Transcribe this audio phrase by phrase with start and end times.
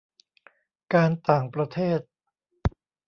[0.93, 1.99] การต่างประเทศ